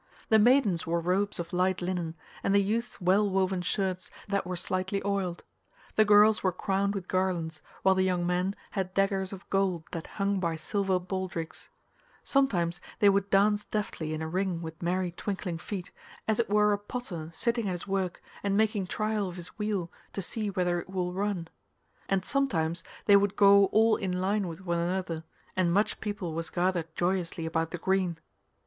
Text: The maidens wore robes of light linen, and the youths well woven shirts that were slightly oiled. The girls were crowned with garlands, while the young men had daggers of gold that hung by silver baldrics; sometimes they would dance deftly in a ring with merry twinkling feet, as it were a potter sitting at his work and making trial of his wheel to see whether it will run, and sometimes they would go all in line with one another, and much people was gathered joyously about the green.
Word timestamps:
The 0.29 0.39
maidens 0.39 0.87
wore 0.87 0.99
robes 0.99 1.39
of 1.39 1.53
light 1.53 1.79
linen, 1.79 2.15
and 2.41 2.55
the 2.55 2.59
youths 2.59 2.99
well 2.99 3.29
woven 3.29 3.61
shirts 3.61 4.09
that 4.27 4.47
were 4.47 4.55
slightly 4.55 4.99
oiled. 5.05 5.43
The 5.95 6.05
girls 6.05 6.41
were 6.41 6.51
crowned 6.51 6.95
with 6.95 7.07
garlands, 7.07 7.61
while 7.83 7.93
the 7.93 8.01
young 8.01 8.25
men 8.25 8.55
had 8.71 8.95
daggers 8.95 9.31
of 9.31 9.47
gold 9.51 9.83
that 9.91 10.07
hung 10.17 10.39
by 10.39 10.55
silver 10.55 10.97
baldrics; 10.99 11.69
sometimes 12.23 12.81
they 12.97 13.09
would 13.09 13.29
dance 13.29 13.63
deftly 13.65 14.11
in 14.11 14.23
a 14.23 14.27
ring 14.27 14.63
with 14.63 14.81
merry 14.81 15.11
twinkling 15.11 15.59
feet, 15.59 15.91
as 16.27 16.39
it 16.39 16.49
were 16.49 16.73
a 16.73 16.79
potter 16.79 17.29
sitting 17.31 17.67
at 17.67 17.73
his 17.73 17.85
work 17.85 18.23
and 18.41 18.57
making 18.57 18.87
trial 18.87 19.29
of 19.29 19.35
his 19.35 19.49
wheel 19.59 19.91
to 20.13 20.21
see 20.23 20.49
whether 20.49 20.81
it 20.81 20.89
will 20.89 21.13
run, 21.13 21.47
and 22.09 22.25
sometimes 22.25 22.83
they 23.05 23.15
would 23.15 23.35
go 23.35 23.65
all 23.67 23.97
in 23.97 24.19
line 24.19 24.47
with 24.47 24.65
one 24.65 24.79
another, 24.79 25.23
and 25.55 25.71
much 25.71 25.99
people 26.01 26.33
was 26.33 26.49
gathered 26.49 26.87
joyously 26.95 27.45
about 27.45 27.69
the 27.69 27.77
green. 27.77 28.17